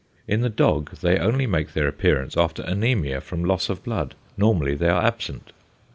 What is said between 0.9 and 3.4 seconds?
they only make their appearance after anæmia